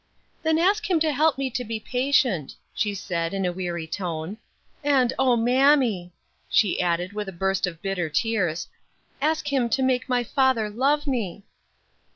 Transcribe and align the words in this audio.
"Then 0.41 0.57
ask 0.57 0.89
Him 0.89 0.99
to 1.01 1.13
help 1.13 1.37
me 1.37 1.51
to 1.51 1.63
be 1.63 1.79
patient," 1.79 2.55
she 2.73 2.95
said, 2.95 3.35
in 3.35 3.45
a 3.45 3.51
weary 3.53 3.85
tone. 3.85 4.39
"And 4.83 5.13
O 5.19 5.37
mammy!" 5.37 6.11
she 6.49 6.81
added, 6.81 7.13
with 7.13 7.29
a 7.29 7.31
burst 7.31 7.67
of 7.67 7.83
bitter 7.83 8.09
tears, 8.09 8.67
"ask 9.21 9.53
Him 9.53 9.69
to 9.69 9.83
make 9.83 10.09
my 10.09 10.23
father 10.23 10.71
love 10.71 11.05
me." 11.05 11.43